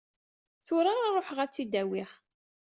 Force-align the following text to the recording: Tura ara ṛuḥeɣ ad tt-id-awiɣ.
Tura 0.65 0.89
ara 0.93 1.13
ṛuḥeɣ 1.15 1.39
ad 1.39 1.51
tt-id-awiɣ. 1.51 2.11